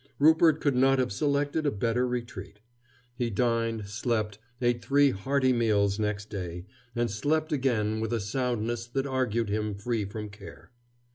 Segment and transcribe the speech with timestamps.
[0.17, 2.59] Rupert could not have selected a better retreat.
[3.13, 8.87] He dined, slept, ate three hearty meals next day, and slept again with a soundness
[8.87, 10.71] that argued him free from care.